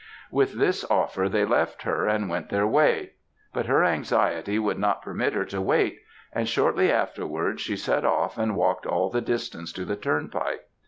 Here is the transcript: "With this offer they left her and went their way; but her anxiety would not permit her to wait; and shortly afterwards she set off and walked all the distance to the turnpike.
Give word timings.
"With 0.31 0.53
this 0.53 0.83
offer 0.89 1.29
they 1.29 1.45
left 1.45 1.83
her 1.83 2.07
and 2.07 2.27
went 2.27 2.49
their 2.49 2.65
way; 2.65 3.11
but 3.53 3.67
her 3.67 3.83
anxiety 3.83 4.57
would 4.57 4.79
not 4.79 5.03
permit 5.03 5.33
her 5.33 5.45
to 5.45 5.61
wait; 5.61 5.99
and 6.33 6.49
shortly 6.49 6.91
afterwards 6.91 7.61
she 7.61 7.77
set 7.77 8.03
off 8.03 8.35
and 8.35 8.55
walked 8.55 8.87
all 8.87 9.11
the 9.11 9.21
distance 9.21 9.71
to 9.73 9.85
the 9.85 9.95
turnpike. 9.95 10.63